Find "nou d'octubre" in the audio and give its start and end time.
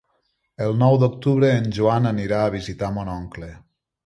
0.79-1.51